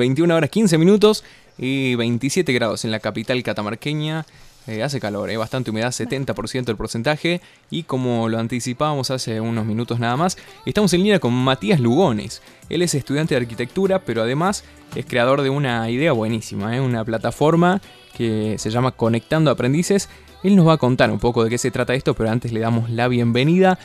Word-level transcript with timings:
21 0.00 0.34
horas 0.34 0.50
15 0.50 0.78
minutos 0.78 1.24
y 1.58 1.94
27 1.94 2.52
grados 2.52 2.84
en 2.84 2.90
la 2.90 3.00
capital 3.00 3.42
catamarqueña. 3.42 4.26
Eh, 4.66 4.82
hace 4.82 5.00
calor, 5.00 5.30
eh, 5.30 5.36
bastante 5.36 5.70
humedad, 5.70 5.90
70% 5.90 6.70
el 6.70 6.76
porcentaje. 6.76 7.40
Y 7.70 7.84
como 7.84 8.28
lo 8.28 8.38
anticipábamos 8.38 9.10
hace 9.10 9.40
unos 9.40 9.64
minutos 9.64 9.98
nada 10.00 10.16
más, 10.16 10.36
estamos 10.66 10.92
en 10.92 11.02
línea 11.02 11.18
con 11.18 11.32
Matías 11.32 11.80
Lugones. 11.80 12.42
Él 12.68 12.82
es 12.82 12.94
estudiante 12.94 13.34
de 13.34 13.42
arquitectura, 13.42 14.00
pero 14.00 14.22
además 14.22 14.64
es 14.94 15.06
creador 15.06 15.42
de 15.42 15.50
una 15.50 15.88
idea 15.90 16.12
buenísima, 16.12 16.76
eh, 16.76 16.80
una 16.80 17.04
plataforma 17.04 17.80
que 18.16 18.56
se 18.58 18.70
llama 18.70 18.92
Conectando 18.92 19.50
Aprendices. 19.50 20.08
Él 20.42 20.56
nos 20.56 20.66
va 20.66 20.74
a 20.74 20.78
contar 20.78 21.10
un 21.10 21.18
poco 21.18 21.44
de 21.44 21.50
qué 21.50 21.58
se 21.58 21.70
trata 21.70 21.94
esto, 21.94 22.14
pero 22.14 22.30
antes 22.30 22.52
le 22.52 22.60
damos 22.60 22.90
la 22.90 23.08
bienvenida 23.08 23.78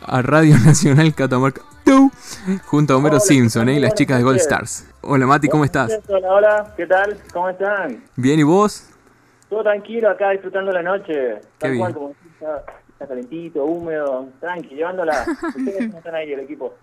a 0.00 0.22
Radio 0.22 0.58
Nacional 0.64 1.14
Catamarca 1.14 1.62
junto 2.66 2.94
a 2.94 2.96
Homero 2.96 3.20
Simpson 3.20 3.68
y 3.68 3.78
las 3.78 3.94
chicas 3.94 4.18
de 4.18 4.24
Gold 4.24 4.38
Stars. 4.38 4.86
Hola 5.02 5.26
Mati, 5.26 5.48
¿cómo 5.48 5.64
estás? 5.64 6.00
Hola, 6.08 6.32
hola, 6.32 6.74
¿qué 6.76 6.86
tal? 6.86 7.18
¿Cómo 7.32 7.48
están? 7.48 8.02
Bien, 8.16 8.38
¿y 8.38 8.42
vos? 8.42 8.88
Todo 9.48 9.62
tranquilo 9.62 10.08
acá 10.10 10.30
disfrutando 10.30 10.72
la 10.72 10.82
noche. 10.82 11.40
Qué 11.58 11.68
bien. 11.68 11.80
cual, 11.80 11.94
como 11.94 12.14
está, 13.02 13.08
calentito, 13.14 13.64
húmedo, 13.64 14.28
tranqui, 14.40 14.74
llevándola. 14.74 15.24
Ustedes 15.56 15.90
no 15.90 15.98
están 15.98 16.14
ahí, 16.14 16.32
el 16.32 16.40
equipo. 16.40 16.74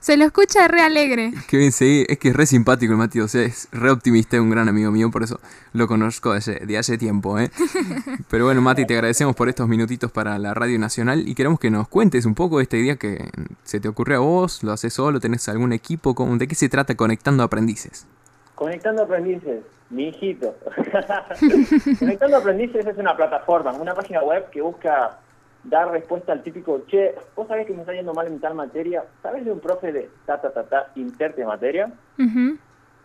Se 0.00 0.16
lo 0.18 0.24
escucha 0.26 0.68
re 0.68 0.82
alegre. 0.82 1.32
Qué 1.48 1.56
bien, 1.56 1.72
sí, 1.72 2.04
es 2.08 2.18
que 2.18 2.28
es 2.28 2.36
re 2.36 2.44
simpático 2.44 2.92
el 2.92 2.98
Mati, 2.98 3.20
o 3.20 3.28
sea, 3.28 3.42
es 3.42 3.68
re 3.72 3.90
optimista, 3.90 4.36
es 4.36 4.42
un 4.42 4.50
gran 4.50 4.68
amigo 4.68 4.90
mío, 4.90 5.10
por 5.10 5.22
eso 5.22 5.40
lo 5.72 5.88
conozco 5.88 6.34
desde, 6.34 6.56
de 6.66 6.76
hace 6.76 6.98
tiempo, 6.98 7.38
¿eh? 7.38 7.50
Pero 8.30 8.44
bueno, 8.44 8.60
Mati, 8.60 8.84
te 8.84 8.92
agradecemos 8.94 9.34
por 9.34 9.48
estos 9.48 9.66
minutitos 9.66 10.12
para 10.12 10.38
la 10.38 10.52
Radio 10.52 10.78
Nacional 10.78 11.26
y 11.26 11.34
queremos 11.34 11.58
que 11.58 11.70
nos 11.70 11.88
cuentes 11.88 12.26
un 12.26 12.34
poco 12.34 12.58
de 12.58 12.64
esta 12.64 12.76
idea 12.76 12.96
que 12.96 13.30
se 13.62 13.80
te 13.80 13.88
ocurrió 13.88 14.18
a 14.18 14.20
vos, 14.20 14.62
lo 14.62 14.72
haces 14.72 14.92
solo, 14.92 15.20
tenés 15.20 15.48
algún 15.48 15.72
equipo, 15.72 16.14
¿cómo- 16.14 16.36
¿de 16.36 16.46
qué 16.48 16.54
se 16.54 16.68
trata 16.68 16.94
Conectando 16.96 17.42
Aprendices? 17.42 18.06
Conectando 18.54 19.04
Aprendices, 19.04 19.62
mi 19.88 20.08
hijito. 20.08 20.54
Conectando 21.98 22.36
Aprendices 22.36 22.86
es 22.86 22.98
una 22.98 23.16
plataforma, 23.16 23.72
una 23.72 23.94
página 23.94 24.22
web 24.22 24.50
que 24.50 24.60
busca 24.60 25.18
dar 25.64 25.90
respuesta 25.90 26.32
al 26.32 26.42
típico, 26.42 26.82
che, 26.86 27.14
vos 27.34 27.48
sabés 27.48 27.66
que 27.66 27.72
me 27.72 27.80
está 27.80 27.92
yendo 27.92 28.12
mal 28.14 28.26
en 28.26 28.38
tal 28.40 28.54
materia, 28.54 29.04
¿sabés 29.22 29.44
de 29.44 29.52
un 29.52 29.60
profe 29.60 29.92
de 29.92 30.10
ta, 30.26 30.40
ta, 30.40 30.52
ta, 30.52 30.64
ta, 30.64 30.90
interte 30.96 31.44
materia? 31.44 31.90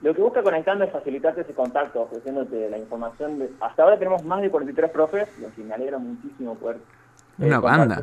Lo 0.02 0.14
que 0.14 0.22
busca 0.22 0.42
Conectando 0.44 0.86
es 0.86 0.92
facilitarte 0.92 1.42
ese 1.42 1.54
contacto, 1.54 2.02
ofreciéndote 2.04 2.70
la 2.70 2.78
información. 2.78 3.38
De... 3.40 3.50
Hasta 3.60 3.84
ahora 3.84 3.98
tenemos 4.00 4.24
más 4.24 4.42
de 4.42 4.50
43 4.50 4.92
profes, 4.92 5.28
lo 5.40 5.54
que 5.54 5.62
me 5.62 5.74
alegra 5.74 5.98
muchísimo 5.98 6.56
poder... 6.56 6.78
eh, 7.40 7.46
Una 7.46 7.60
banda. 7.60 8.02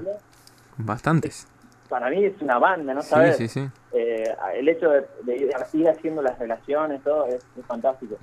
Bastantes. 0.77 1.47
Para 1.89 2.11
mí 2.11 2.25
es 2.25 2.41
una 2.43 2.59
banda, 2.59 2.93
¿no 2.93 3.01
Sí, 3.03 3.09
sabes? 3.09 3.37
sí, 3.37 3.49
sí. 3.49 3.67
Eh, 3.93 4.35
el 4.57 4.69
hecho 4.69 4.91
de, 4.91 5.07
de 5.23 5.37
ir- 5.37 5.51
ir 5.73 5.89
haciendo 5.89 6.21
las 6.21 6.39
relaciones, 6.39 7.03
todo, 7.03 7.27
es, 7.27 7.37
es 7.59 7.65
fantástico. 7.67 8.17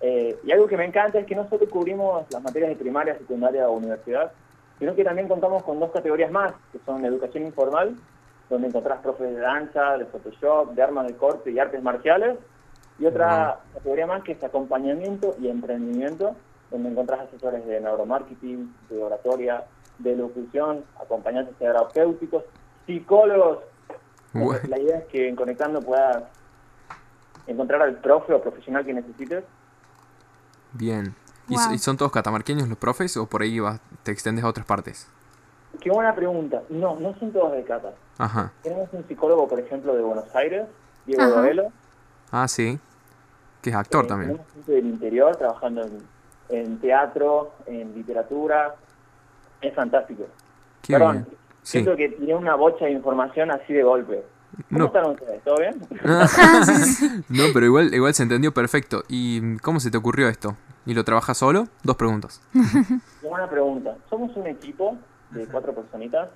Eh, 0.00 0.36
y 0.44 0.52
algo 0.52 0.66
que 0.66 0.76
me 0.76 0.84
encanta 0.84 1.18
es 1.18 1.26
que 1.26 1.34
no 1.34 1.48
solo 1.48 1.66
cubrimos 1.70 2.26
las 2.30 2.42
materias 2.42 2.68
de 2.70 2.76
primaria, 2.76 3.16
secundaria 3.16 3.66
o 3.68 3.72
universidad, 3.72 4.30
sino 4.78 4.94
que 4.94 5.04
también 5.04 5.28
contamos 5.28 5.62
con 5.62 5.80
dos 5.80 5.90
categorías 5.90 6.30
más, 6.30 6.52
que 6.72 6.78
son 6.84 7.04
educación 7.04 7.44
informal, 7.44 7.96
donde 8.48 8.68
encontrás 8.68 9.00
profes 9.00 9.34
de 9.34 9.40
danza, 9.40 9.96
de 9.98 10.06
Photoshop, 10.06 10.72
de 10.72 10.82
armas 10.82 11.06
de 11.06 11.16
corte 11.16 11.50
y 11.50 11.58
artes 11.58 11.82
marciales, 11.82 12.38
y 12.98 13.06
otra 13.06 13.60
categoría 13.74 14.06
más 14.06 14.22
que 14.22 14.32
es 14.32 14.42
acompañamiento 14.42 15.34
y 15.40 15.48
emprendimiento, 15.48 16.34
donde 16.70 16.90
encontrás 16.90 17.20
asesores 17.20 17.66
de 17.66 17.80
neuromarketing, 17.80 18.74
de 18.88 19.02
oratoria, 19.02 19.64
de 19.98 20.16
locución, 20.16 20.84
acompañantes 21.00 21.54
terapéuticos, 21.56 22.44
psicólogos. 22.86 23.58
Bueno. 24.32 24.60
La 24.68 24.78
idea 24.78 24.98
es 24.98 25.04
que 25.06 25.28
en 25.28 25.36
Conectando 25.36 25.80
puedas 25.80 26.24
encontrar 27.46 27.82
al 27.82 27.96
profe 27.96 28.34
o 28.34 28.42
profesional 28.42 28.84
que 28.84 28.92
necesites. 28.92 29.44
Bien. 30.72 31.14
¿Y, 31.48 31.54
Wow. 31.54 31.74
y 31.74 31.78
son 31.78 31.96
todos 31.96 32.10
catamarqueños 32.10 32.68
los 32.68 32.76
profes 32.76 33.16
o 33.16 33.26
por 33.26 33.42
ahí 33.42 33.60
vas, 33.60 33.80
te 34.06 34.12
extendes 34.12 34.44
a 34.44 34.48
otras 34.48 34.64
partes? 34.64 35.08
Qué 35.80 35.90
buena 35.90 36.14
pregunta. 36.14 36.62
No, 36.70 36.98
no 36.98 37.14
son 37.18 37.32
todos 37.32 37.52
de 37.52 37.64
Cata. 37.64 37.92
Ajá. 38.18 38.52
Tenemos 38.62 38.88
un 38.92 39.06
psicólogo, 39.06 39.46
por 39.48 39.58
ejemplo, 39.60 39.94
de 39.94 40.02
Buenos 40.02 40.34
Aires, 40.34 40.66
Diego 41.04 41.22
Ajá. 41.22 41.42
Ah, 42.30 42.46
sí. 42.48 42.78
Que 43.62 43.70
es 43.70 43.76
actor 43.76 44.04
Eh, 44.04 44.08
también. 44.08 44.30
Tenemos 44.30 44.52
gente 44.54 44.72
del 44.72 44.86
interior 44.86 45.36
trabajando 45.36 45.82
en, 45.82 45.98
en 46.48 46.78
teatro, 46.78 47.52
en 47.66 47.94
literatura. 47.94 48.76
Es 49.60 49.74
fantástico. 49.74 50.24
Qué 50.82 50.92
Perdón, 50.94 51.12
bien. 51.12 51.26
Sí. 51.62 51.72
siento 51.82 51.96
que 51.96 52.08
tiene 52.10 52.34
una 52.36 52.54
bocha 52.54 52.84
de 52.84 52.92
información 52.92 53.50
así 53.50 53.72
de 53.72 53.82
golpe. 53.82 54.22
¿Cómo 54.68 54.78
No. 54.78 54.86
están 54.86 55.06
ustedes? 55.10 55.42
¿Todo 55.44 55.56
bien? 55.58 55.74
no, 57.28 57.44
pero 57.52 57.66
igual, 57.66 57.92
igual 57.94 58.14
se 58.14 58.22
entendió 58.22 58.52
perfecto. 58.52 59.02
¿Y 59.08 59.56
cómo 59.58 59.80
se 59.80 59.90
te 59.90 59.98
ocurrió 59.98 60.28
esto? 60.28 60.56
¿Y 60.86 60.94
lo 60.94 61.04
trabajas 61.04 61.36
solo? 61.38 61.66
Dos 61.82 61.96
preguntas. 61.96 62.40
Buena 63.22 63.48
pregunta. 63.50 63.96
Somos 64.08 64.34
un 64.36 64.46
equipo 64.46 64.96
de 65.30 65.46
cuatro 65.46 65.74
personitas. 65.74 66.30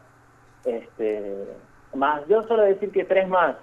Este, 0.65 1.47
más, 1.95 2.23
yo 2.29 2.43
solo 2.43 2.63
decir 2.63 2.91
que 2.91 3.05
tres 3.05 3.29
más, 3.29 3.57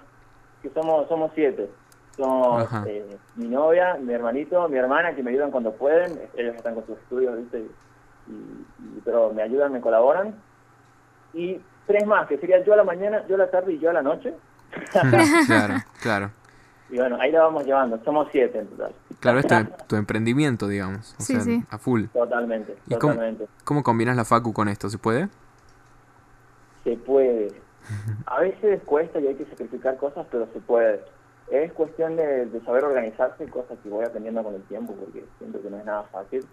que 0.62 0.70
somos 0.70 1.06
somos 1.08 1.30
siete. 1.34 1.70
Somos 2.16 2.68
eh, 2.86 3.16
mi 3.36 3.46
novia, 3.48 3.96
mi 4.00 4.12
hermanito, 4.12 4.68
mi 4.68 4.76
hermana, 4.76 5.14
que 5.14 5.22
me 5.22 5.30
ayudan 5.30 5.50
cuando 5.52 5.72
pueden. 5.72 6.18
Ellos 6.36 6.56
están 6.56 6.74
con 6.74 6.84
sus 6.86 6.98
estudios, 6.98 7.36
¿viste? 7.38 7.60
Y, 7.60 8.32
y- 8.32 9.02
pero 9.04 9.32
me 9.32 9.42
ayudan, 9.42 9.72
me 9.72 9.80
colaboran. 9.80 10.34
Y 11.32 11.60
tres 11.88 12.06
más, 12.06 12.28
que 12.28 12.38
sería 12.38 12.62
yo 12.64 12.74
a 12.74 12.76
la 12.76 12.84
mañana, 12.84 13.26
yo 13.26 13.34
a 13.34 13.38
la 13.38 13.50
tarde 13.50 13.72
y 13.72 13.78
yo 13.80 13.90
a 13.90 13.94
la 13.94 14.02
noche. 14.02 14.32
claro, 15.46 15.74
claro. 16.00 16.30
Y 16.90 16.96
bueno, 16.96 17.18
ahí 17.20 17.32
la 17.32 17.42
vamos 17.42 17.64
llevando. 17.66 17.98
Somos 18.04 18.28
siete 18.30 18.60
en 18.60 18.66
total. 18.68 18.92
Claro, 19.20 19.40
es 19.40 19.46
tu, 19.88 19.96
emprendimiento, 19.96 20.68
digamos. 20.68 21.14
O 21.18 21.22
Sí, 21.22 21.34
sea, 21.34 21.40
sí. 21.42 21.64
a 21.70 21.78
full. 21.78 22.04
Totalmente, 22.12 22.76
¿Y 22.86 22.94
cómo, 22.94 23.14
totalmente. 23.14 23.48
cómo 23.64 23.82
combinas 23.82 24.16
la 24.16 24.24
facu 24.24 24.52
con 24.52 24.68
esto? 24.68 24.88
¿Se 24.88 24.96
puede? 24.98 25.28
Se 26.84 26.96
puede. 26.96 27.52
A 28.26 28.40
veces 28.40 28.80
cuesta 28.84 29.18
y 29.18 29.26
hay 29.26 29.34
que 29.34 29.46
sacrificar 29.46 29.96
cosas, 29.96 30.26
pero 30.30 30.46
se 30.52 30.60
puede. 30.60 31.00
Es 31.50 31.72
cuestión 31.72 32.16
de, 32.16 32.46
de 32.46 32.60
saber 32.60 32.84
organizarse, 32.84 33.46
cosas 33.48 33.78
que 33.82 33.88
voy 33.88 34.04
aprendiendo 34.04 34.42
con 34.42 34.54
el 34.54 34.62
tiempo, 34.64 34.94
porque 34.94 35.24
siento 35.38 35.60
que 35.62 35.70
no 35.70 35.78
es 35.78 35.84
nada 35.84 36.04
fácil. 36.04 36.46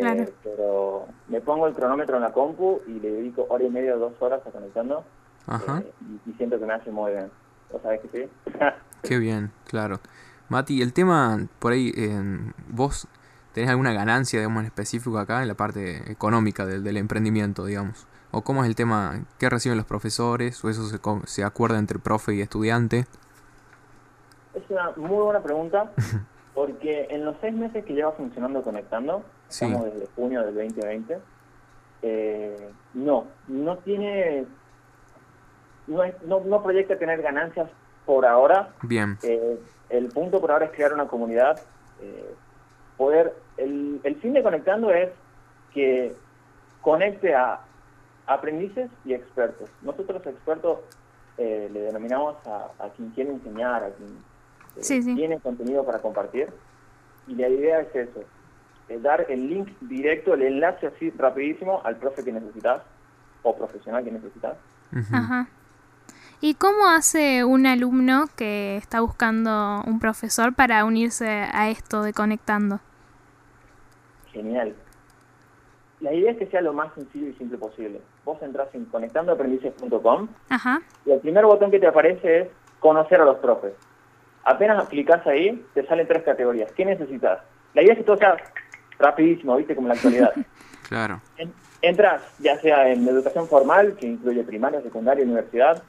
Eh. 0.00 0.32
Pero 0.42 1.06
me 1.28 1.40
pongo 1.40 1.66
el 1.66 1.74
cronómetro 1.74 2.16
en 2.16 2.22
la 2.22 2.32
compu 2.32 2.80
y 2.86 3.00
le 3.00 3.10
dedico 3.10 3.46
hora 3.48 3.64
y 3.64 3.70
media, 3.70 3.96
dos 3.96 4.12
horas 4.20 4.40
a 4.46 4.50
conectando. 4.50 5.04
Ajá. 5.46 5.80
eh, 5.80 5.92
y, 6.26 6.30
y 6.30 6.34
siento 6.34 6.58
que 6.58 6.66
me 6.66 6.74
hace 6.74 6.90
muy 6.90 7.12
bien. 7.12 7.30
¿Vos 7.70 7.82
sabés 7.82 8.00
que 8.00 8.08
sí? 8.08 8.52
Qué 9.02 9.18
bien, 9.18 9.50
claro. 9.66 10.00
Mati, 10.48 10.82
el 10.82 10.92
tema, 10.92 11.38
por 11.58 11.72
ahí, 11.72 11.92
eh, 11.96 12.20
vos 12.68 13.08
tenés 13.54 13.70
alguna 13.70 13.92
ganancia, 13.92 14.38
digamos, 14.38 14.60
en 14.60 14.66
específico 14.66 15.18
acá 15.18 15.42
en 15.42 15.48
la 15.48 15.54
parte 15.54 16.10
económica 16.10 16.66
del, 16.66 16.84
del 16.84 16.96
emprendimiento, 16.98 17.64
digamos. 17.64 18.06
¿O 18.30 18.42
cómo 18.42 18.62
es 18.62 18.68
el 18.68 18.74
tema? 18.76 19.24
¿Qué 19.38 19.48
reciben 19.50 19.76
los 19.76 19.86
profesores? 19.86 20.62
¿O 20.64 20.70
eso 20.70 20.84
se, 20.88 20.98
se 21.26 21.44
acuerda 21.44 21.78
entre 21.78 21.98
profe 21.98 22.34
y 22.34 22.40
estudiante? 22.40 23.06
Es 24.54 24.62
una 24.68 24.90
muy 24.96 25.22
buena 25.22 25.40
pregunta, 25.42 25.90
porque 26.54 27.06
en 27.10 27.24
los 27.24 27.36
seis 27.40 27.54
meses 27.54 27.84
que 27.84 27.94
lleva 27.94 28.12
funcionando 28.12 28.62
Conectando, 28.62 29.24
Sí. 29.48 29.64
estamos 29.64 29.92
desde 29.92 30.06
junio 30.14 30.42
del 30.44 30.54
2020, 30.54 31.18
eh, 32.02 32.70
no, 32.94 33.26
no 33.48 33.78
tiene, 33.78 34.44
no, 35.86 36.02
es- 36.04 36.20
no, 36.22 36.40
no 36.40 36.62
proyecta 36.62 36.98
tener 36.98 37.22
ganancias 37.22 37.68
por 38.06 38.26
ahora. 38.26 38.70
Bien, 38.82 39.18
Eh, 39.22 39.58
el 39.90 40.08
punto 40.08 40.40
por 40.40 40.50
ahora 40.50 40.66
es 40.66 40.72
crear 40.72 40.92
una 40.92 41.06
comunidad, 41.06 41.60
eh, 42.00 42.34
poder, 42.96 43.34
el, 43.56 44.00
el 44.04 44.16
fin 44.16 44.32
de 44.32 44.42
Conectando 44.42 44.90
es 44.90 45.10
que 45.72 46.14
conecte 46.80 47.34
a 47.34 47.60
aprendices 48.26 48.90
y 49.04 49.14
expertos. 49.14 49.68
Nosotros 49.82 50.24
expertos 50.26 50.78
eh, 51.38 51.68
le 51.72 51.80
denominamos 51.82 52.36
a, 52.46 52.70
a 52.78 52.88
quien 52.90 53.10
quiere 53.10 53.30
enseñar, 53.30 53.84
a 53.84 53.90
quien 53.90 54.08
Sí, 54.80 55.02
sí. 55.02 55.14
tiene 55.14 55.38
contenido 55.40 55.84
para 55.84 55.98
compartir. 56.00 56.48
Y 57.26 57.34
la 57.34 57.48
idea 57.48 57.80
es 57.80 57.94
eso, 57.94 58.24
eh, 58.88 58.98
dar 59.00 59.26
el 59.28 59.48
link 59.48 59.68
directo, 59.80 60.34
el 60.34 60.42
enlace 60.42 60.88
así 60.88 61.10
rapidísimo 61.10 61.80
al 61.84 61.96
profe 61.96 62.24
que 62.24 62.32
necesitas 62.32 62.82
o 63.42 63.56
profesional 63.56 64.04
que 64.04 64.10
necesitas. 64.10 64.56
Ajá. 65.12 65.48
¿Y 66.40 66.54
cómo 66.54 66.88
hace 66.88 67.44
un 67.44 67.66
alumno 67.66 68.24
que 68.36 68.76
está 68.76 69.00
buscando 69.00 69.82
un 69.86 70.00
profesor 70.00 70.52
para 70.54 70.84
unirse 70.84 71.28
a 71.28 71.70
esto 71.70 72.02
de 72.02 72.12
conectando? 72.12 72.80
Genial. 74.32 74.74
La 76.00 76.12
idea 76.12 76.32
es 76.32 76.38
que 76.38 76.46
sea 76.48 76.60
lo 76.60 76.72
más 76.72 76.92
sencillo 76.94 77.28
y 77.28 77.34
simple 77.34 77.58
posible. 77.58 78.00
Vos 78.24 78.42
entras 78.42 78.68
en 78.74 78.86
conectandoaprendices.com 78.86 80.28
Ajá. 80.48 80.82
y 81.06 81.12
el 81.12 81.20
primer 81.20 81.46
botón 81.46 81.70
que 81.70 81.78
te 81.78 81.86
aparece 81.86 82.40
es 82.40 82.48
conocer 82.80 83.20
a 83.20 83.24
los 83.24 83.38
profes. 83.38 83.74
Apenas 84.44 84.88
clicas 84.88 85.26
ahí, 85.26 85.64
te 85.74 85.86
salen 85.86 86.06
tres 86.08 86.22
categorías. 86.24 86.70
¿Qué 86.72 86.84
necesitas? 86.84 87.40
La 87.74 87.82
idea 87.82 87.92
es 87.92 87.98
que 87.98 88.04
todo 88.04 88.16
sea 88.16 88.36
rapidísimo, 88.98 89.56
¿viste? 89.56 89.74
Como 89.74 89.86
en 89.86 89.90
la 89.90 89.94
actualidad. 89.94 90.32
Claro. 90.88 91.20
En- 91.38 91.52
Entras 91.80 92.20
ya 92.38 92.60
sea 92.60 92.88
en 92.92 93.08
educación 93.08 93.48
formal, 93.48 93.96
que 93.96 94.06
incluye 94.06 94.44
primaria, 94.44 94.82
secundaria, 94.82 95.24
universidad, 95.24 95.82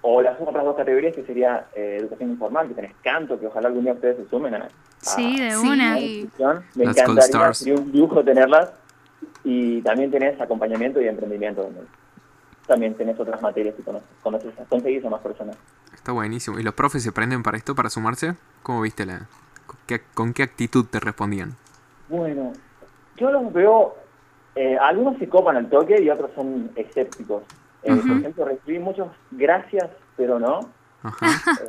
o 0.00 0.20
las 0.20 0.38
otras 0.40 0.64
dos 0.64 0.76
categorías 0.76 1.14
que 1.14 1.22
sería 1.22 1.66
eh, 1.76 1.98
educación 2.00 2.30
informal, 2.30 2.66
que 2.66 2.74
tenés 2.74 2.92
canto, 3.04 3.38
que 3.38 3.46
ojalá 3.46 3.68
algún 3.68 3.84
día 3.84 3.92
ustedes 3.92 4.16
se 4.16 4.28
sumen 4.28 4.54
a, 4.56 4.58
a- 4.64 4.68
Sí, 4.98 5.38
de 5.38 5.56
una. 5.56 5.92
a 5.92 5.94
la 5.94 6.00
institución. 6.00 6.64
Me 6.74 6.84
encantaría, 6.84 7.54
sería 7.54 7.74
un 7.76 7.92
lujo 7.92 8.24
tenerlas. 8.24 8.72
Y 9.44 9.80
también 9.82 10.10
tenés 10.10 10.40
acompañamiento 10.40 11.00
y 11.00 11.06
emprendimiento. 11.06 11.70
también 12.66 12.94
tenés 12.94 13.18
otras 13.20 13.40
materias 13.40 13.74
que 13.76 13.82
conoces, 13.84 14.08
conoces 14.22 14.52
conseguís 14.68 15.04
a 15.04 15.10
más 15.10 15.20
personas. 15.20 15.56
Está 16.02 16.10
buenísimo. 16.10 16.58
¿Y 16.58 16.64
los 16.64 16.74
profes 16.74 17.00
se 17.04 17.12
prenden 17.12 17.44
para 17.44 17.56
esto, 17.56 17.76
para 17.76 17.88
sumarse? 17.88 18.34
¿Cómo 18.64 18.80
viste 18.80 19.06
la... 19.06 19.20
con 19.68 19.76
qué, 19.86 20.00
con 20.14 20.32
qué 20.32 20.42
actitud 20.42 20.84
te 20.90 20.98
respondían? 20.98 21.54
Bueno, 22.08 22.52
yo 23.16 23.30
los 23.30 23.52
veo, 23.52 23.94
eh, 24.56 24.76
algunos 24.80 25.16
se 25.18 25.28
copan 25.28 25.56
al 25.56 25.70
toque 25.70 26.02
y 26.02 26.10
otros 26.10 26.32
son 26.34 26.72
escépticos. 26.74 27.44
Eh, 27.84 27.94
Por 27.94 28.16
ejemplo, 28.18 28.44
recibí 28.46 28.80
muchos 28.80 29.08
gracias, 29.30 29.88
pero 30.16 30.40
no. 30.40 30.68
Ajá. 31.04 31.26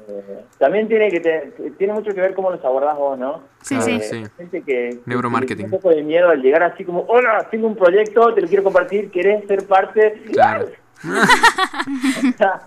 Eh, 0.08 0.46
también 0.58 0.88
tiene 0.88 1.10
que 1.12 1.20
te- 1.20 1.72
tiene 1.78 1.94
mucho 1.94 2.12
que 2.14 2.22
ver 2.22 2.34
cómo 2.34 2.50
los 2.50 2.66
abordás 2.66 2.98
vos, 2.98 3.18
¿no? 3.20 3.42
Sí, 3.62 3.80
sí. 3.82 4.00
Sí. 4.02 4.24
Gente 4.38 4.62
que, 4.64 4.64
que 4.64 5.00
Neuromarketing. 5.06 5.58
tiene 5.58 5.76
un 5.76 5.80
poco 5.80 5.90
de 5.94 6.02
miedo 6.02 6.30
al 6.30 6.42
llegar 6.42 6.64
así 6.64 6.84
como, 6.84 7.02
hola, 7.08 7.48
tengo 7.52 7.68
un 7.68 7.76
proyecto, 7.76 8.34
te 8.34 8.42
lo 8.42 8.48
quiero 8.48 8.64
compartir, 8.64 9.12
¿querés 9.12 9.46
ser 9.48 9.68
parte? 9.68 10.24
Claro. 10.34 10.70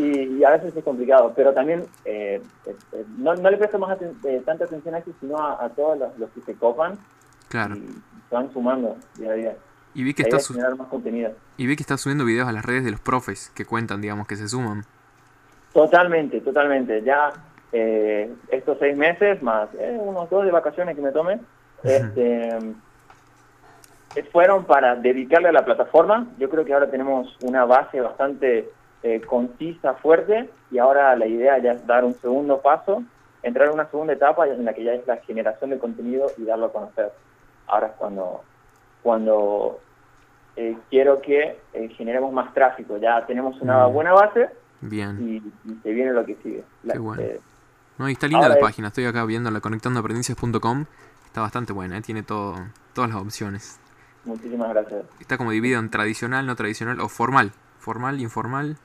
y, 0.00 0.44
a 0.44 0.50
veces 0.50 0.74
es 0.76 0.84
complicado, 0.84 1.32
pero 1.36 1.52
también 1.52 1.84
eh, 2.04 2.40
eh, 2.66 3.04
no, 3.18 3.34
no 3.34 3.50
le 3.50 3.56
presto 3.56 3.78
más 3.78 3.98
aten- 3.98 4.14
eh, 4.24 4.42
tanta 4.44 4.64
atención 4.64 4.94
a 4.94 4.98
eso, 4.98 5.10
sino 5.20 5.38
a, 5.38 5.64
a 5.64 5.68
todos 5.70 5.98
los, 5.98 6.18
los 6.18 6.30
que 6.30 6.40
se 6.42 6.54
copan 6.54 6.98
Claro. 7.48 7.76
y 7.76 7.80
se 8.28 8.34
van 8.34 8.52
sumando 8.52 8.96
día 9.16 9.30
a 9.30 9.34
día. 9.34 9.56
Y 9.94 10.04
vi 10.04 10.14
que 10.14 10.22
La 10.22 10.28
idea 10.28 10.36
estás 10.38 10.42
es 10.42 10.46
su- 10.46 10.54
generar 10.54 10.76
más 10.76 10.88
contenido. 10.88 11.32
y 11.56 11.66
vi 11.66 11.76
que 11.76 11.82
estás 11.82 12.00
subiendo 12.00 12.24
videos 12.24 12.48
a 12.48 12.52
las 12.52 12.64
redes 12.64 12.84
de 12.84 12.90
los 12.92 13.00
profes 13.00 13.50
que 13.54 13.64
cuentan, 13.64 14.00
digamos, 14.00 14.26
que 14.28 14.36
se 14.36 14.48
suman. 14.48 14.84
Totalmente, 15.72 16.40
totalmente. 16.40 17.02
Ya 17.02 17.32
eh, 17.72 18.32
estos 18.48 18.78
seis 18.78 18.96
meses, 18.96 19.42
más 19.42 19.68
eh, 19.78 19.96
unos 20.00 20.28
dos 20.30 20.44
de 20.44 20.50
vacaciones 20.50 20.96
que 20.96 21.02
me 21.02 21.12
tomé, 21.12 21.40
este, 21.84 22.48
eh, 24.16 24.22
fueron 24.32 24.64
para 24.64 24.96
dedicarle 24.96 25.48
a 25.48 25.52
la 25.52 25.64
plataforma. 25.64 26.26
Yo 26.38 26.48
creo 26.50 26.64
que 26.64 26.74
ahora 26.74 26.90
tenemos 26.90 27.36
una 27.42 27.64
base 27.64 28.00
bastante 28.00 28.68
eh, 29.02 29.20
concisa, 29.22 29.94
fuerte, 29.94 30.50
y 30.70 30.78
ahora 30.78 31.16
la 31.16 31.26
idea 31.26 31.58
ya 31.58 31.72
es 31.72 31.86
dar 31.86 32.04
un 32.04 32.14
segundo 32.14 32.60
paso, 32.60 33.02
entrar 33.42 33.68
en 33.68 33.74
una 33.74 33.86
segunda 33.86 34.12
etapa 34.12 34.46
en 34.46 34.64
la 34.64 34.74
que 34.74 34.84
ya 34.84 34.92
es 34.92 35.06
la 35.06 35.16
generación 35.18 35.70
de 35.70 35.78
contenido 35.78 36.26
y 36.36 36.44
darlo 36.44 36.66
a 36.66 36.72
conocer. 36.72 37.10
Ahora 37.66 37.86
es 37.88 37.92
cuando, 37.94 38.42
cuando 39.02 39.80
eh, 40.56 40.76
quiero 40.90 41.20
que 41.22 41.58
eh, 41.72 41.88
generemos 41.96 42.32
más 42.32 42.52
tráfico. 42.52 42.96
Ya 42.98 43.24
tenemos 43.26 43.60
una 43.62 43.88
Mm. 43.88 43.92
buena 43.92 44.12
base 44.12 44.48
Bien. 44.80 45.16
y, 45.20 45.36
y 45.70 45.74
se 45.82 45.90
viene 45.92 46.12
lo 46.12 46.24
que 46.26 46.34
sigue. 46.42 46.64
La- 46.82 46.94
Qué 46.94 46.98
bueno. 46.98 47.22
eh, 47.22 47.40
No, 47.98 48.08
y 48.08 48.12
está 48.12 48.26
linda 48.28 48.48
la 48.48 48.56
es- 48.56 48.60
página. 48.60 48.88
Estoy 48.88 49.06
acá 49.06 49.24
viéndola, 49.24 49.60
conectandoaprendices.com. 49.60 50.84
Está 51.26 51.40
bastante 51.42 51.72
buena, 51.72 51.98
¿eh? 51.98 52.02
tiene 52.02 52.22
todo, 52.22 52.56
todas 52.94 53.10
las 53.10 53.20
opciones. 53.22 53.78
muchísimas 54.24 54.68
gracias. 54.70 55.04
Está 55.20 55.38
como 55.38 55.50
dividido 55.52 55.80
en 55.80 55.88
tradicional, 55.90 56.44
no 56.46 56.56
tradicional 56.56 57.00
o 57.00 57.08
formal. 57.08 57.52
Formal, 57.78 58.20
informal. 58.20 58.76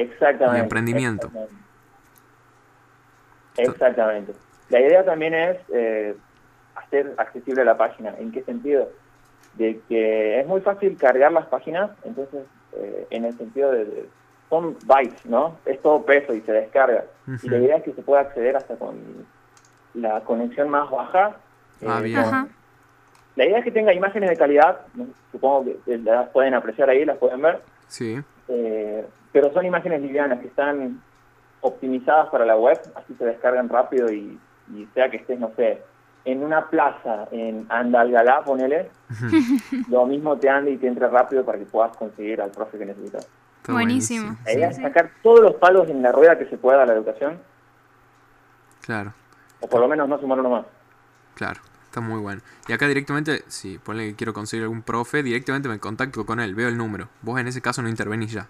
Exactamente. 0.00 0.58
Y 0.58 0.62
emprendimiento. 0.62 1.26
Exactamente. 1.26 1.54
Exactamente. 3.56 4.32
La 4.70 4.80
idea 4.80 5.04
también 5.04 5.34
es 5.34 5.56
eh, 5.72 6.14
hacer 6.76 7.14
accesible 7.16 7.64
la 7.64 7.76
página. 7.76 8.14
¿En 8.18 8.30
qué 8.32 8.42
sentido? 8.44 8.88
De 9.54 9.80
que 9.88 10.40
es 10.40 10.46
muy 10.46 10.60
fácil 10.60 10.96
cargar 10.96 11.32
las 11.32 11.46
páginas, 11.46 11.90
entonces, 12.04 12.44
eh, 12.74 13.06
en 13.10 13.24
el 13.24 13.36
sentido 13.36 13.72
de, 13.72 13.84
de- 13.84 14.08
son 14.50 14.76
bytes, 14.84 15.26
¿no? 15.26 15.58
Es 15.66 15.80
todo 15.82 16.04
peso 16.06 16.32
y 16.32 16.40
se 16.42 16.52
descarga. 16.52 17.04
Y 17.42 17.48
la 17.50 17.58
idea 17.58 17.76
es 17.76 17.82
que 17.84 17.92
se 17.92 18.00
pueda 18.02 18.22
acceder 18.22 18.56
hasta 18.56 18.76
con 18.76 18.96
la 19.94 20.20
conexión 20.20 20.70
más 20.70 20.88
baja. 20.90 21.36
Ah, 21.86 21.98
eh, 22.00 22.02
bien. 22.04 22.22
con- 22.22 22.34
Ajá. 22.34 22.48
La 23.36 23.44
idea 23.46 23.58
es 23.58 23.64
que 23.64 23.70
tenga 23.70 23.92
imágenes 23.92 24.30
de 24.30 24.36
calidad, 24.36 24.80
¿no? 24.94 25.06
supongo 25.30 25.66
que 25.84 25.98
las 25.98 26.28
pueden 26.30 26.54
apreciar 26.54 26.88
ahí, 26.90 27.04
las 27.04 27.18
pueden 27.18 27.40
ver, 27.42 27.60
Sí. 27.88 28.18
eh, 28.48 29.06
pero 29.32 29.52
son 29.52 29.64
imágenes 29.66 30.00
livianas 30.02 30.40
que 30.40 30.46
están 30.48 31.00
optimizadas 31.60 32.28
para 32.30 32.44
la 32.46 32.56
web, 32.56 32.78
así 32.94 33.14
se 33.14 33.24
descargan 33.24 33.68
rápido 33.68 34.10
y, 34.12 34.38
y 34.74 34.86
sea 34.94 35.10
que 35.10 35.16
estés, 35.18 35.38
no 35.40 35.50
sé, 35.56 35.82
en 36.24 36.42
una 36.44 36.68
plaza 36.68 37.26
en 37.30 37.66
Andalgalá, 37.68 38.42
ponele, 38.44 38.90
lo 39.88 40.06
mismo 40.06 40.36
te 40.38 40.48
ande 40.48 40.72
y 40.72 40.76
te 40.76 40.86
entre 40.86 41.08
rápido 41.08 41.44
para 41.44 41.58
que 41.58 41.64
puedas 41.64 41.96
conseguir 41.96 42.40
al 42.42 42.50
profe 42.50 42.78
que 42.78 42.86
necesitas. 42.86 43.28
Está 43.58 43.72
Buenísimo. 43.72 44.36
La 44.44 44.52
idea 44.52 44.72
Sí, 44.72 44.80
es 44.80 44.82
sacar 44.82 45.10
todos 45.22 45.40
los 45.40 45.54
palos 45.54 45.88
en 45.88 46.02
la 46.02 46.12
rueda 46.12 46.38
que 46.38 46.46
se 46.46 46.56
pueda 46.58 46.82
a 46.82 46.86
la 46.86 46.92
educación, 46.94 47.38
Claro, 48.80 49.12
o 49.60 49.68
por 49.68 49.80
lo 49.80 49.88
menos 49.88 50.08
no 50.08 50.18
sumar 50.18 50.38
uno 50.40 50.50
más. 50.50 50.66
claro. 51.34 51.60
Está 51.84 52.02
muy 52.02 52.20
bueno. 52.20 52.42
Y 52.68 52.74
acá 52.74 52.86
directamente, 52.86 53.44
si 53.46 53.78
ponle 53.78 54.08
que 54.10 54.14
quiero 54.14 54.34
conseguir 54.34 54.64
algún 54.64 54.82
profe, 54.82 55.22
directamente 55.22 55.70
me 55.70 55.78
contacto 55.78 56.26
con 56.26 56.38
él, 56.38 56.54
veo 56.54 56.68
el 56.68 56.76
número. 56.76 57.08
Vos 57.22 57.40
en 57.40 57.48
ese 57.48 57.62
caso 57.62 57.80
no 57.80 57.88
intervenís 57.88 58.30
ya. 58.30 58.46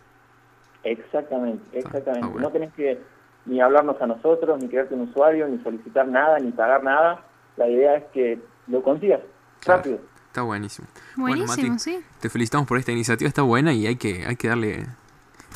Exactamente, 0.85 1.79
exactamente. 1.79 2.11
está 2.21 2.27
bueno. 2.29 2.41
No 2.41 2.51
tenés 2.53 2.73
que 2.75 2.99
ni 3.47 3.61
hablarnos 3.61 4.01
a 4.01 4.07
nosotros, 4.07 4.61
ni 4.63 4.69
crearte 4.69 4.95
un 4.95 5.03
usuario, 5.03 5.49
ni 5.49 5.63
solicitar 5.63 6.07
nada, 6.09 6.39
ni 6.39 6.51
pagar 6.53 6.83
nada. 6.85 7.23
La 7.57 7.69
idea 7.69 7.97
es 7.97 8.05
que 8.13 8.39
lo 8.69 8.83
consigas 8.83 9.21
Claro. 9.61 9.79
rápido. 9.79 10.01
Está 10.27 10.43
buenísimo. 10.43 10.87
Buenísimo, 11.17 11.47
bueno, 11.57 11.69
Mati, 11.73 11.79
sí. 11.83 12.01
te 12.21 12.29
felicitamos 12.29 12.67
por 12.69 12.79
esta 12.79 12.93
iniciativa, 12.93 13.27
está 13.27 13.43
buena 13.43 13.73
y 13.73 13.87
hay 13.87 13.97
que, 13.97 14.25
hay 14.27 14.37
que 14.37 14.49
darle 14.49 14.87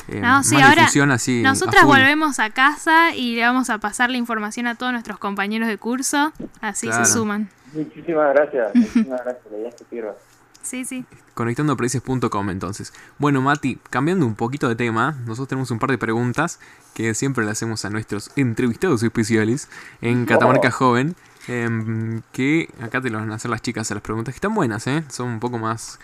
eh, 0.09 0.19
No, 0.19 0.43
sí, 0.43 0.55
ahora 0.59 0.85
así. 1.13 1.41
nosotras 1.43 1.85
volvemos 1.85 2.39
a 2.39 2.49
casa 2.49 3.15
y 3.15 3.35
le 3.35 3.43
vamos 3.43 3.69
a 3.69 3.77
pasar 3.77 4.09
la 4.09 4.17
información 4.17 4.67
a 4.67 4.75
todos 4.75 4.91
nuestros 4.91 5.19
compañeros 5.19 5.67
de 5.69 5.77
curso, 5.77 6.33
así 6.59 6.87
Claro. 6.87 7.05
se 7.05 7.13
suman. 7.13 7.49
Muchísimas 7.73 8.33
gracias, 8.33 8.75
muchísimas 8.75 9.23
gracias. 9.23 9.45
La 9.51 9.57
idea 9.59 9.69
es 9.69 9.75
que 9.75 9.83
sirva. 9.85 10.15
Sí, 10.61 10.83
sí. 10.85 11.05
Conectandoprecios.com 11.33 12.49
entonces. 12.49 12.93
Bueno, 13.17 13.41
Mati, 13.41 13.79
cambiando 13.89 14.25
un 14.25 14.35
poquito 14.35 14.69
de 14.69 14.75
tema, 14.75 15.13
nosotros 15.25 15.47
tenemos 15.47 15.71
un 15.71 15.79
par 15.79 15.89
de 15.89 15.97
preguntas 15.97 16.59
que 16.93 17.13
siempre 17.13 17.43
le 17.45 17.51
hacemos 17.51 17.85
a 17.85 17.89
nuestros 17.89 18.31
entrevistados 18.35 19.01
especiales 19.03 19.69
en 20.01 20.25
Catamarca 20.25 20.71
Joven. 20.71 21.15
em, 21.47 22.21
que 22.31 22.69
acá 22.81 23.01
te 23.01 23.09
lo 23.09 23.19
van 23.19 23.31
a 23.31 23.35
hacer 23.35 23.51
las 23.51 23.61
chicas 23.61 23.91
a 23.91 23.95
las 23.95 24.03
preguntas 24.03 24.33
que 24.33 24.37
están 24.37 24.53
buenas, 24.55 24.87
¿eh? 24.87 25.03
Son 25.09 25.27
un 25.27 25.39
poco 25.41 25.57
más 25.57 25.99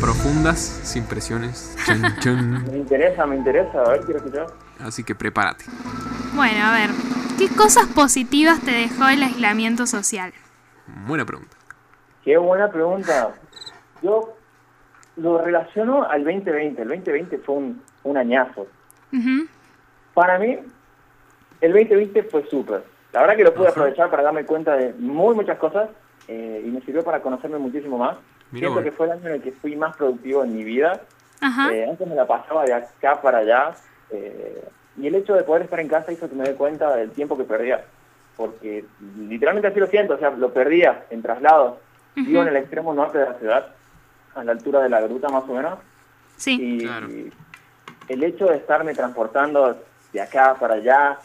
profundas, 0.00 0.58
sin 0.58 1.04
presiones. 1.04 1.76
Me 2.70 2.78
interesa, 2.78 3.26
me 3.26 3.36
interesa. 3.36 3.82
A 3.82 3.90
ver, 3.90 4.00
quiero 4.00 4.20
escuchar. 4.20 4.46
Así 4.80 5.04
que 5.04 5.14
prepárate. 5.14 5.66
Bueno, 6.34 6.64
a 6.64 6.72
ver, 6.72 6.90
¿qué 7.36 7.48
cosas 7.48 7.86
positivas 7.88 8.60
te 8.60 8.70
dejó 8.70 9.08
el 9.08 9.22
aislamiento 9.22 9.86
social? 9.86 10.32
Buena 11.06 11.24
pregunta. 11.26 11.56
Qué 12.24 12.38
buena 12.38 12.70
pregunta. 12.70 13.34
Yo 14.02 14.37
lo 15.18 15.38
relaciono 15.38 16.04
al 16.08 16.24
2020. 16.24 16.82
El 16.82 16.88
2020 16.88 17.38
fue 17.38 17.54
un, 17.56 17.82
un 18.04 18.16
añazo. 18.16 18.66
Para 20.14 20.38
mí, 20.38 20.58
el 21.60 21.72
2020 21.72 22.22
fue 22.24 22.44
súper. 22.46 22.82
La 23.12 23.20
verdad 23.20 23.36
que 23.36 23.44
lo 23.44 23.54
pude 23.54 23.68
aprovechar 23.68 24.10
para 24.10 24.22
darme 24.22 24.44
cuenta 24.44 24.76
de 24.76 24.92
muy 24.94 25.34
muchas 25.34 25.58
cosas 25.58 25.88
eh, 26.28 26.62
y 26.64 26.68
me 26.68 26.80
sirvió 26.82 27.02
para 27.02 27.20
conocerme 27.20 27.58
muchísimo 27.58 27.98
más. 27.98 28.16
Siento 28.52 28.82
que 28.82 28.92
fue 28.92 29.06
el 29.06 29.12
año 29.12 29.28
en 29.28 29.34
el 29.34 29.42
que 29.42 29.52
fui 29.52 29.76
más 29.76 29.96
productivo 29.96 30.44
en 30.44 30.54
mi 30.54 30.64
vida. 30.64 31.02
Eh, 31.72 31.86
antes 31.88 32.06
me 32.06 32.14
la 32.14 32.26
pasaba 32.26 32.64
de 32.64 32.72
acá 32.74 33.20
para 33.20 33.38
allá 33.38 33.74
eh, 34.10 34.62
y 34.96 35.06
el 35.06 35.14
hecho 35.14 35.34
de 35.34 35.44
poder 35.44 35.62
estar 35.62 35.78
en 35.80 35.88
casa 35.88 36.12
hizo 36.12 36.28
que 36.28 36.34
me 36.34 36.44
dé 36.44 36.54
cuenta 36.54 36.94
del 36.96 37.10
tiempo 37.10 37.36
que 37.36 37.44
perdía. 37.44 37.84
Porque 38.36 38.84
literalmente 39.18 39.68
así 39.68 39.80
lo 39.80 39.86
siento, 39.86 40.14
o 40.14 40.18
sea, 40.18 40.30
lo 40.30 40.52
perdía 40.52 41.04
en 41.10 41.22
traslados. 41.22 41.78
Vivo 42.14 42.42
en 42.42 42.48
el 42.48 42.56
extremo 42.56 42.92
norte 42.94 43.18
de 43.18 43.26
la 43.26 43.34
ciudad, 43.34 43.74
a 44.34 44.44
la 44.44 44.52
altura 44.52 44.80
de 44.82 44.88
la 44.88 45.00
gruta 45.00 45.28
más 45.28 45.44
o 45.48 45.54
menos. 45.54 45.78
Sí. 46.36 46.58
Y 46.60 46.78
Claro. 46.84 47.08
el 48.08 48.24
hecho 48.24 48.46
de 48.46 48.56
estarme 48.56 48.94
transportando 48.94 49.76
de 50.12 50.20
acá 50.20 50.54
para 50.58 50.74
allá, 50.74 51.18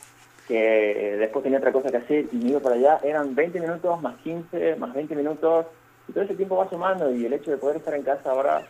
que 0.48 1.16
después 1.20 1.44
tenía 1.44 1.60
otra 1.60 1.72
cosa 1.72 1.90
que 1.90 1.98
hacer 1.98 2.26
y 2.32 2.36
me 2.38 2.50
iba 2.50 2.60
para 2.60 2.76
allá, 2.76 3.00
eran 3.04 3.34
20 3.34 3.60
minutos 3.60 4.02
más 4.02 4.16
15, 4.24 4.76
más 4.78 4.94
20 4.94 5.16
minutos, 5.16 5.66
y 6.08 6.12
todo 6.12 6.24
ese 6.26 6.36
tiempo 6.36 6.58
va 6.58 6.70
sumando 6.70 7.14
y 7.14 7.26
el 7.26 7.34
hecho 7.34 7.52
de 7.52 7.58
poder 7.58 7.78
estar 7.78 7.94
en 7.94 8.04
casa 8.04 8.30
ahora 8.32 8.62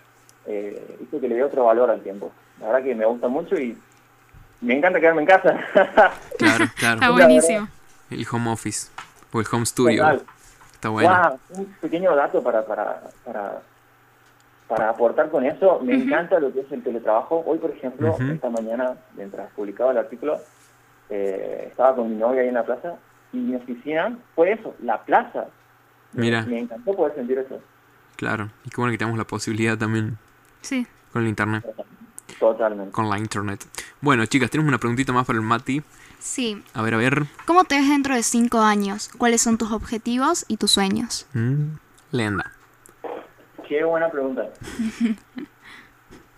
eh, 0.45 0.97
hizo 1.01 1.19
que 1.19 1.27
le 1.27 1.35
dé 1.35 1.43
otro 1.43 1.63
valor 1.65 1.89
al 1.89 2.01
tiempo. 2.01 2.31
La 2.59 2.67
verdad 2.67 2.83
que 2.83 2.93
me 2.93 3.05
gusta 3.05 3.27
mucho 3.27 3.55
y 3.55 3.75
me 4.61 4.77
encanta 4.77 4.99
quedarme 4.99 5.21
en 5.21 5.27
casa. 5.27 5.57
Claro, 6.37 6.63
Está 6.65 6.95
claro. 6.97 7.13
buenísimo. 7.13 7.67
El 8.11 8.25
home 8.31 8.51
office 8.51 8.91
o 9.31 9.39
el 9.39 9.47
home 9.51 9.65
studio. 9.65 10.03
Total. 10.03 10.21
Está 10.73 10.89
bueno. 10.89 11.09
Guau, 11.09 11.39
un 11.57 11.65
pequeño 11.81 12.15
dato 12.15 12.43
para, 12.43 12.63
para, 12.65 13.01
para, 13.23 13.61
para 14.73 14.89
aportar 14.89 15.29
con 15.29 15.45
eso. 15.45 15.79
Me 15.83 15.93
encanta 15.93 16.39
lo 16.39 16.51
que 16.51 16.61
es 16.61 16.71
el 16.71 16.81
teletrabajo. 16.81 17.43
Hoy, 17.45 17.59
por 17.59 17.69
ejemplo, 17.69 18.17
esta 18.19 18.49
mañana, 18.49 18.95
mientras 19.15 19.51
publicaba 19.51 19.91
el 19.91 19.99
artículo, 19.99 20.39
eh, 21.11 21.67
estaba 21.69 21.95
con 21.95 22.09
mi 22.09 22.15
novia 22.15 22.41
ahí 22.41 22.47
en 22.47 22.55
la 22.55 22.65
plaza 22.65 22.95
y 23.31 23.37
mi 23.37 23.55
oficina 23.55 24.17
fue 24.33 24.53
eso, 24.53 24.73
la 24.81 25.03
plaza. 25.03 25.45
Mira. 26.13 26.41
Me, 26.43 26.57
encantó 26.57 26.95
poder 26.95 27.13
sentir 27.13 27.37
eso. 27.37 27.61
Claro. 28.15 28.49
Y 28.65 28.71
qué 28.71 28.77
bueno 28.77 28.91
que 28.91 28.97
tenemos 28.97 29.17
la 29.17 29.27
posibilidad 29.27 29.77
también 29.77 30.17
Sí. 30.61 30.87
con 31.11 31.21
el 31.21 31.27
internet. 31.27 31.63
Totalmente. 32.39 32.91
Con 32.91 33.09
la 33.11 33.19
internet. 33.19 33.63
Bueno, 34.01 34.25
chicas, 34.25 34.49
tenemos 34.49 34.69
una 34.69 34.79
preguntita 34.79 35.13
más 35.13 35.27
para 35.27 35.37
el 35.37 35.45
Mati. 35.45 35.83
Sí. 36.17 36.63
A 36.73 36.81
ver, 36.81 36.95
a 36.95 36.97
ver. 36.97 37.25
¿Cómo 37.45 37.63
te 37.65 37.75
ves 37.75 37.89
dentro 37.89 38.15
de 38.15 38.23
cinco 38.23 38.59
años? 38.59 39.11
¿Cuáles 39.19 39.43
son 39.43 39.59
tus 39.59 39.71
objetivos 39.71 40.45
y 40.47 40.57
tus 40.57 40.71
sueños? 40.71 41.27
Mm, 41.33 41.75
Lenda. 42.11 42.53
Qué 43.67 43.83
buena 43.83 44.09
pregunta. 44.09 44.49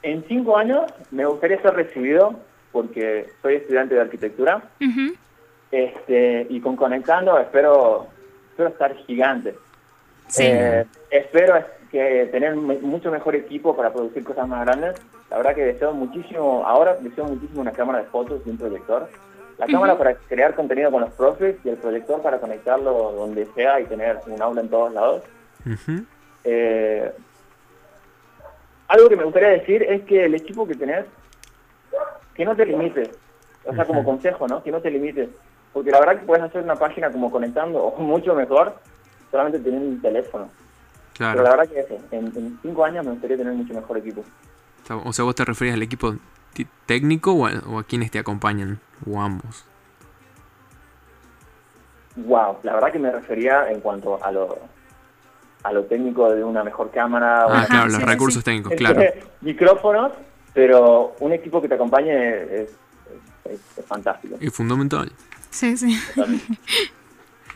En 0.04 0.24
cinco 0.28 0.58
años 0.58 0.84
me 1.12 1.26
gustaría 1.26 1.62
ser 1.62 1.74
recibido 1.74 2.36
porque 2.72 3.28
soy 3.42 3.56
estudiante 3.56 3.96
de 3.96 4.02
arquitectura 4.02 4.62
Ujú. 4.82 5.16
este, 5.72 6.46
y 6.50 6.60
con 6.62 6.76
Conectando 6.76 7.38
espero, 7.40 8.08
espero 8.52 8.70
estar 8.70 8.96
gigante. 9.08 9.56
Sí. 10.28 10.44
Eh, 10.46 10.86
espero 11.10 11.56
es- 11.58 11.66
que 11.92 12.28
tener 12.30 12.56
mucho 12.58 13.10
mejor 13.10 13.36
equipo 13.36 13.74
para 13.74 13.94
producir 13.94 14.22
cosas 14.26 14.46
más 14.50 14.66
grandes. 14.66 14.96
La 15.30 15.38
verdad 15.38 15.56
que 15.56 15.64
deseo 15.64 15.94
muchísimo, 15.94 16.64
ahora 16.66 16.96
deseo 17.00 17.24
muchísimo 17.24 17.62
una 17.62 17.72
cámara 17.72 18.00
de 18.00 18.06
fotos 18.06 18.42
y 18.46 18.50
un 18.50 18.58
proyector. 18.58 19.08
La 19.58 19.66
cámara 19.66 19.98
para 19.98 20.16
crear 20.16 20.54
contenido 20.56 20.92
con 20.92 21.00
los 21.02 21.12
profes 21.14 21.56
y 21.64 21.70
el 21.70 21.78
proyector 21.78 22.22
para 22.22 22.40
conectarlo 22.40 23.14
donde 23.14 23.46
sea 23.56 23.80
y 23.80 23.86
tener 23.86 24.20
un 24.28 24.42
aula 24.42 24.60
en 24.62 24.70
todos 24.70 24.94
lados. 24.94 25.24
Ujú. 25.66 26.04
Eh, 26.46 27.12
algo 28.88 29.10
que 29.10 29.16
me 29.16 29.24
gustaría 29.24 29.50
decir 29.50 29.84
es 29.84 30.04
que 30.04 30.26
el 30.26 30.36
equipo 30.36 30.68
que 30.68 30.76
tenés, 30.76 31.06
que 32.36 32.46
no 32.46 32.56
te 32.56 32.66
limites. 32.66 33.10
O 33.66 33.74
sea, 33.74 33.84
como 33.86 34.04
consejo, 34.04 34.48
¿no? 34.48 34.62
Que 34.64 34.72
no 34.72 34.80
te 34.80 34.92
limites. 34.92 35.30
Porque 35.74 35.90
la 35.92 36.00
verdad 36.00 36.20
que 36.20 36.26
puedes 36.26 36.44
hacer 36.44 36.62
una 36.64 36.76
página 36.76 37.12
como 37.12 37.32
conectando, 37.32 37.84
o 37.84 38.00
mucho 38.00 38.36
mejor, 38.36 38.76
solamente 39.32 39.60
teniendo 39.60 39.90
un 39.90 40.02
teléfono. 40.02 40.50
Pero 41.18 41.30
la 41.30 41.42
Claro. 41.44 41.58
verdad 41.58 41.74
que 41.74 41.80
eso, 41.80 41.98
en, 42.12 42.26
en 42.28 42.60
cinco 42.62 42.86
años 42.86 43.04
me 43.06 43.12
gustaría 43.14 43.38
tener 43.38 43.54
mucho 43.54 43.74
mejor 43.74 43.98
equipo. 43.98 44.24
O 45.04 45.12
sea, 45.14 45.26
vos 45.26 45.34
te 45.36 45.44
referís 45.44 45.74
al 45.74 45.82
equipo 45.82 46.16
técnico 46.86 47.34
o 47.34 47.48
a, 47.48 47.54
o 47.68 47.80
a 47.80 47.84
quienes 47.84 48.12
te 48.12 48.20
acompañan, 48.20 48.80
o 49.10 49.20
ambos. 49.20 49.66
Wow, 52.18 52.60
la 52.64 52.74
verdad 52.76 52.92
que 52.92 53.00
me 53.00 53.12
refería 53.12 53.70
en 53.72 53.82
cuanto 53.82 54.24
a 54.24 54.32
lo, 54.32 54.58
a 55.66 55.72
lo 55.74 55.84
técnico 55.86 56.32
de 56.32 56.44
una 56.44 56.64
mejor 56.64 56.92
cámara, 56.92 57.42
Ah, 57.44 57.48
una- 57.48 57.66
claro, 57.66 57.86
los 57.88 57.96
sí, 57.96 58.04
recursos 58.06 58.42
sí. 58.42 58.46
técnicos, 58.46 58.74
claro. 58.76 59.02
micrófonos, 59.42 60.12
pero 60.54 61.16
un 61.20 61.34
equipo 61.34 61.62
que 61.62 61.68
te 61.68 61.76
acompañe 61.76 62.12
es, 62.14 62.52
es- 62.52 62.70
es- 63.46 63.78
es 63.78 63.86
fantástico. 63.86 64.36
Es 64.40 64.54
fundamental. 64.54 65.12
Sí, 65.50 65.76
sí. 65.78 65.98
Totalmente. 66.16 66.58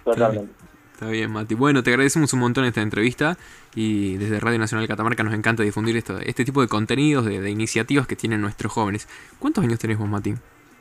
Totalmente. 0.04 0.54
Está 0.94 1.08
bien, 1.08 1.32
Mati. 1.32 1.56
Bueno, 1.56 1.82
te 1.82 1.92
agradecemos 1.92 2.34
un 2.34 2.40
montón 2.42 2.66
esta 2.66 2.82
entrevista 2.82 3.38
y 3.74 4.18
desde 4.18 4.40
Radio 4.40 4.60
Nacional 4.60 4.86
Catamarca 4.88 5.24
nos 5.24 5.34
encanta 5.34 5.64
difundir 5.64 5.96
esto, 5.96 6.18
este 6.20 6.44
tipo 6.44 6.62
de 6.62 6.68
contenidos, 6.68 7.26
de, 7.26 7.40
de 7.40 7.50
iniciativas 7.50 8.06
que 8.06 8.16
tienen 8.18 8.42
nuestros 8.42 8.72
jóvenes. 8.74 9.08
¿Cuántos 9.40 9.64
años 9.64 9.80
tenés 9.80 9.98
vos, 9.98 10.10
Mati? 10.10 10.34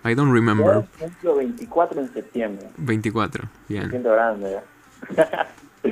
I 0.04 0.14
don't 0.14 0.32
remember. 0.32 0.74
Yo 0.74 0.84
cumplo 0.98 1.36
24 1.36 2.00
en 2.00 2.12
septiembre. 2.12 2.66
24. 2.78 3.44
Me 3.68 3.76
Bien. 3.76 3.90
siento 3.90 4.10
grande 4.12 4.56
ya. 5.16 5.46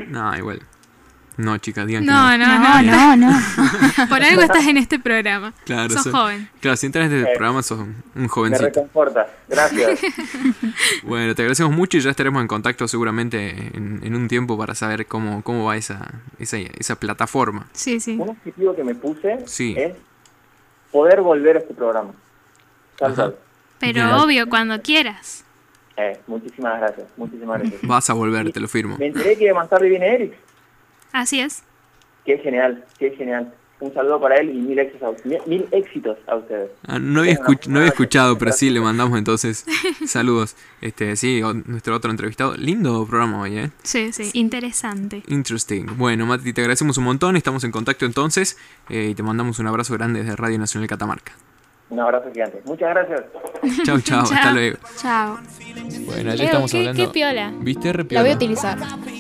No, 0.08 0.36
igual. 0.36 0.60
No, 1.38 1.58
chicas, 1.58 1.86
digan 1.86 2.02
que 2.04 2.10
No, 2.10 2.38
no, 2.38 2.46
No, 2.58 2.82
no. 2.82 3.16
no, 3.16 3.30
no. 3.30 4.08
Por 4.08 4.22
algo 4.22 4.40
estás 4.42 4.66
en 4.66 4.76
este 4.78 4.98
programa. 4.98 5.52
Claro, 5.64 5.90
Sos 5.92 6.04
sos- 6.04 6.12
joven. 6.12 6.48
Claro, 6.60 6.76
si 6.78 6.86
entras 6.86 7.06
en 7.10 7.16
este 7.18 7.30
Eh, 7.32 7.34
programa 7.36 7.62
sos 7.62 7.80
un 7.80 7.94
Me 8.14 8.28
jovencito. 8.28 8.64
reconforta. 8.64 9.26
Gracias. 9.48 10.00
Bueno, 11.02 11.34
te 11.34 11.42
agradecemos 11.42 11.72
mucho 11.72 11.96
y 11.98 12.00
ya 12.00 12.10
estaremos 12.10 12.40
en 12.42 12.48
contacto 12.48 12.88
seguramente 12.88 13.70
en, 13.76 14.00
en 14.02 14.14
un 14.14 14.28
tiempo 14.28 14.56
para 14.58 14.74
saber 14.74 15.06
cómo, 15.06 15.42
cómo 15.42 15.64
va 15.64 15.76
esa, 15.76 16.06
esa, 16.38 16.56
esa 16.58 16.96
plataforma. 16.96 17.66
Sí, 17.72 18.00
sí. 18.00 18.16
Un 18.18 18.30
objetivo 18.30 18.74
que 18.74 18.82
me 18.84 18.94
puse 18.94 19.38
Sí. 19.46 19.74
es 19.76 19.94
poder 20.90 21.20
volver 21.20 21.56
a 21.56 21.58
este 21.60 21.74
programa. 21.74 22.12
Ajá. 23.00 23.32
Pero 23.78 24.04
Bien. 24.04 24.08
obvio, 24.16 24.48
cuando 24.48 24.80
quieras. 24.82 25.44
Eh, 25.96 26.18
muchísimas 26.26 26.78
gracias. 26.78 27.06
Muchísimas 27.16 27.60
gracias. 27.60 27.80
Vas 27.82 28.10
a 28.10 28.14
volver, 28.14 28.50
te 28.52 28.60
lo 28.60 28.68
firmo. 28.68 28.96
Me 28.98 29.06
enteré 29.06 29.36
que 29.38 29.52
más 29.52 29.68
tarde 29.68 29.88
viene 29.88 30.14
Eric. 30.14 30.34
Así 31.16 31.40
es. 31.40 31.62
Qué 32.26 32.36
genial, 32.38 32.84
qué 32.98 33.10
genial. 33.12 33.54
Un 33.80 33.92
saludo 33.94 34.20
para 34.20 34.36
él 34.36 34.50
y 34.50 34.54
mil 34.60 34.78
éxitos 34.78 35.16
a, 35.24 35.28
mil, 35.28 35.38
mil 35.46 35.66
éxitos 35.70 36.18
a 36.26 36.36
ustedes. 36.36 36.70
Ah, 36.86 36.98
no, 36.98 37.20
había 37.20 37.34
escuch- 37.36 37.66
no 37.68 37.78
había 37.78 37.88
escuchado, 37.90 38.36
pero 38.38 38.52
sí 38.52 38.68
le 38.70 38.80
mandamos 38.80 39.18
entonces 39.18 39.64
saludos. 40.06 40.56
Este, 40.82 41.14
sí, 41.16 41.42
o- 41.42 41.54
nuestro 41.54 41.94
otro 41.94 42.10
entrevistado. 42.10 42.54
Lindo 42.56 43.06
programa 43.06 43.40
hoy, 43.42 43.58
¿eh? 43.58 43.70
Sí, 43.82 44.12
sí. 44.12 44.30
Interesante. 44.34 45.22
Interesting. 45.28 45.86
Bueno, 45.96 46.26
Mati, 46.26 46.52
te 46.52 46.60
agradecemos 46.62 46.98
un 46.98 47.04
montón. 47.04 47.36
Estamos 47.36 47.64
en 47.64 47.70
contacto 47.70 48.04
entonces 48.06 48.58
eh, 48.90 49.08
y 49.10 49.14
te 49.14 49.22
mandamos 49.22 49.58
un 49.58 49.66
abrazo 49.68 49.94
grande 49.94 50.20
desde 50.22 50.36
Radio 50.36 50.58
Nacional 50.58 50.88
Catamarca. 50.88 51.32
Un 51.88 52.00
abrazo 52.00 52.28
gigante. 52.32 52.60
Muchas 52.64 52.88
gracias. 52.90 53.22
Chau, 53.84 54.00
chau, 54.00 54.20
hasta 54.22 54.50
luego. 54.52 54.76
Chao. 55.00 55.38
Bueno, 56.06 56.34
Leo, 56.34 56.44
estamos 56.46 56.70
qué, 56.72 56.78
hablando. 56.78 57.04
qué 57.06 57.08
piola. 57.12 57.52
¿Viste? 57.60 57.92
Re 57.92 58.02
La 58.02 58.08
piola. 58.08 58.22
voy 58.22 58.30
a 58.32 58.34
utilizar. 58.34 58.78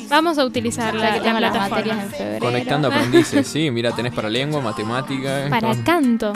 Vamos 0.08 0.38
a 0.38 0.44
utilizar 0.44 0.94
Ya 0.94 1.00
la, 1.00 1.10
que 1.12 1.16
la 1.18 1.22
tengo 1.22 1.40
las 1.40 1.50
plataforma. 1.52 1.76
materias 1.76 2.04
en 2.04 2.10
febrero. 2.10 2.40
Conectando 2.44 2.88
aprendices, 2.88 3.46
sí, 3.46 3.70
mira, 3.70 3.92
tenés 3.92 4.12
para 4.12 4.28
lengua, 4.28 4.60
matemática, 4.60 5.46
Para 5.48 5.68
con- 5.68 5.82
canto. 5.82 6.32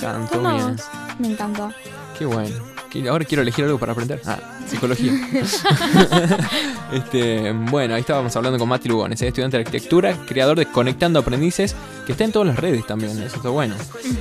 canto, 0.00 0.40
mira. 0.40 0.74
Me 1.18 1.28
encantó. 1.28 1.72
Qué 2.18 2.26
bueno. 2.26 2.71
Ahora 3.08 3.24
quiero 3.24 3.42
elegir 3.42 3.64
algo 3.64 3.78
para 3.78 3.92
aprender. 3.92 4.20
Ah, 4.26 4.38
psicología. 4.66 5.12
este, 6.92 7.52
bueno, 7.52 7.94
ahí 7.94 8.00
estábamos 8.00 8.34
hablando 8.36 8.58
con 8.58 8.68
Mati 8.68 8.88
Lugones, 8.88 9.20
es 9.22 9.28
estudiante 9.28 9.56
de 9.56 9.62
arquitectura, 9.62 10.16
creador 10.26 10.58
de 10.58 10.66
Conectando 10.66 11.18
Aprendices, 11.18 11.74
que 12.06 12.12
está 12.12 12.24
en 12.24 12.32
todas 12.32 12.48
las 12.48 12.58
redes 12.58 12.86
también, 12.86 13.10
eso 13.22 13.36
está 13.36 13.48
bueno. 13.48 13.74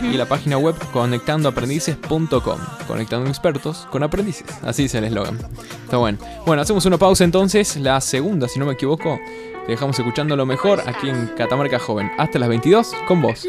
Y 0.04 0.18
la 0.18 0.26
página 0.26 0.58
web 0.58 0.76
conectandoaprendices.com, 0.94 2.60
conectando 2.88 3.30
expertos 3.30 3.88
con 3.92 4.04
aprendices. 4.04 4.46
Así 4.64 4.86
es 4.86 4.96
el 4.96 5.06
eslogan. 5.06 5.38
Está 5.84 5.98
bueno. 5.98 6.18
Bueno, 6.46 6.62
hacemos 6.62 6.86
una 6.86 6.98
pausa 6.98 7.24
entonces, 7.24 7.76
la 7.78 8.00
segunda, 8.02 8.48
si 8.48 8.60
no 8.60 8.66
me 8.66 8.74
equivoco. 8.74 9.20
Te 9.66 9.74
dejamos 9.74 9.98
escuchando 10.00 10.36
lo 10.36 10.46
mejor 10.46 10.82
aquí 10.88 11.10
en 11.10 11.28
Catamarca 11.38 11.78
Joven. 11.78 12.12
Hasta 12.18 12.40
las 12.40 12.50
22 12.50 12.94
con 13.08 13.22
vos. 13.22 13.46